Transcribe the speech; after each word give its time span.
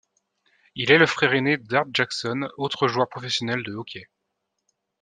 Il 0.73 0.89
est 0.91 0.97
le 0.97 1.05
frère 1.05 1.31
aîné 1.33 1.57
d'Art 1.59 1.85
Jackson 1.93 2.49
autre 2.57 2.87
joueur 2.87 3.07
professionnel 3.07 3.61
de 3.61 3.73
hockey. 3.75 4.09